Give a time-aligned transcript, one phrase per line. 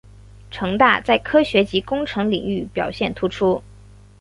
[0.49, 3.61] 城大在科学及工程领域表现突出。